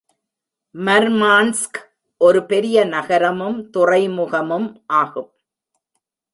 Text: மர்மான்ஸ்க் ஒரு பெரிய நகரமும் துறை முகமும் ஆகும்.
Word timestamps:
மர்மான்ஸ்க் 0.75 1.79
ஒரு 2.17 2.45
பெரிய 2.45 2.85
நகரமும் 2.85 3.69
துறை 3.69 4.09
முகமும் 4.09 4.83
ஆகும். 4.85 5.31